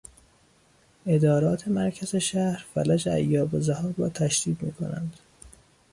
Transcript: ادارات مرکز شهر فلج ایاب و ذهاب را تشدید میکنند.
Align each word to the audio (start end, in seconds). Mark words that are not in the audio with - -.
ادارات 1.05 1.67
مرکز 1.67 2.15
شهر 2.15 2.65
فلج 2.73 3.09
ایاب 3.09 3.53
و 3.53 3.59
ذهاب 3.59 3.93
را 4.01 4.09
تشدید 4.09 4.61
میکنند. 4.63 5.19